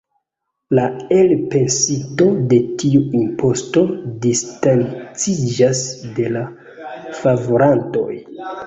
[0.77, 0.85] La
[1.17, 3.85] elpensinto de tiu imposto
[4.27, 5.87] distanciĝas
[6.19, 6.47] de la
[7.23, 8.13] favorantoj.